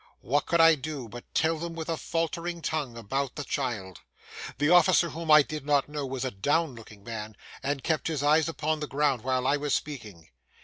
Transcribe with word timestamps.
What 0.21 0.47
could 0.47 0.59
I 0.59 0.73
do 0.73 1.07
but 1.07 1.31
tell 1.35 1.59
them 1.59 1.75
with 1.75 1.87
a 1.87 1.95
faltering 1.95 2.63
tongue 2.63 2.97
about 2.97 3.35
the 3.35 3.43
child? 3.43 4.01
The 4.57 4.71
officer 4.71 5.11
whom 5.11 5.29
I 5.29 5.43
did 5.43 5.63
not 5.63 5.87
know 5.87 6.07
was 6.07 6.25
a 6.25 6.31
down 6.31 6.73
looking 6.73 7.03
man, 7.03 7.37
and 7.61 7.83
kept 7.83 8.07
his 8.07 8.23
eyes 8.23 8.49
upon 8.49 8.79
the 8.79 8.87
ground 8.87 9.21
while 9.23 9.45
I 9.45 9.57
was 9.57 9.75
speaking. 9.75 10.29